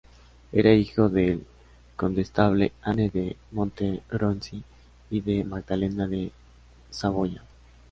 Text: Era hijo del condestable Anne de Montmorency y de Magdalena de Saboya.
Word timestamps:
Era 0.51 0.73
hijo 0.73 1.09
del 1.09 1.45
condestable 1.95 2.71
Anne 2.81 3.11
de 3.11 3.37
Montmorency 3.51 4.63
y 5.11 5.21
de 5.21 5.43
Magdalena 5.43 6.07
de 6.07 6.31
Saboya. 6.89 7.43